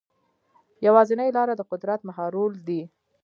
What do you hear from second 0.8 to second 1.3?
یوازینۍ